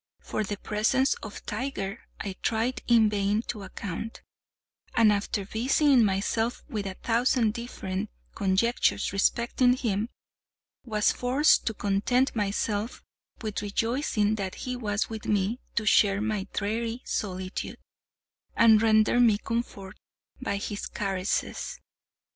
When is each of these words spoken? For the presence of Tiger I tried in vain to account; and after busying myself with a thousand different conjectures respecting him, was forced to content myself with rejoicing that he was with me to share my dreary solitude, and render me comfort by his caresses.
For 0.19 0.43
the 0.43 0.57
presence 0.57 1.13
of 1.21 1.45
Tiger 1.45 1.99
I 2.19 2.33
tried 2.41 2.81
in 2.87 3.07
vain 3.07 3.43
to 3.43 3.61
account; 3.61 4.23
and 4.95 5.13
after 5.13 5.45
busying 5.45 6.03
myself 6.03 6.63
with 6.67 6.87
a 6.87 6.95
thousand 7.03 7.53
different 7.53 8.09
conjectures 8.33 9.13
respecting 9.13 9.73
him, 9.73 10.09
was 10.83 11.11
forced 11.11 11.67
to 11.67 11.75
content 11.75 12.35
myself 12.35 13.03
with 13.43 13.61
rejoicing 13.61 14.33
that 14.37 14.55
he 14.55 14.75
was 14.75 15.07
with 15.07 15.27
me 15.27 15.59
to 15.75 15.85
share 15.85 16.19
my 16.19 16.47
dreary 16.51 17.03
solitude, 17.05 17.77
and 18.55 18.81
render 18.81 19.19
me 19.19 19.37
comfort 19.37 19.99
by 20.41 20.55
his 20.55 20.87
caresses. 20.87 21.79